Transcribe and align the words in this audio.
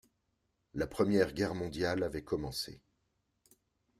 La 0.73 0.87
Première 0.87 1.31
Guerre 1.31 1.53
mondiale 1.53 2.01
avait 2.01 2.23
commencé. 2.23 2.81